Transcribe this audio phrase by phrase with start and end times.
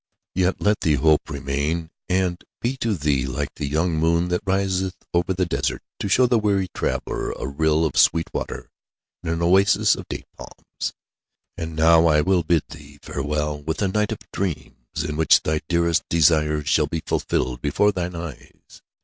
[0.33, 4.95] Yet let the hope remain, and be to thee like the young moon that riseth
[5.13, 8.71] over the desert, to show the weary traveller a rill of sweet water
[9.21, 10.93] in an oasis of date palms.
[11.55, 15.61] And now I will bid thee farewell, with a night of dreams in which thy
[15.69, 18.81] dearest desires shall be fulfilled before thine eyes.